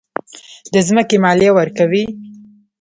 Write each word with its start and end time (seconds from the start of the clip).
د 0.73 0.75
ځمکې 0.87 1.15
مالیه 1.23 1.51
ورکوئ؟ 1.55 2.03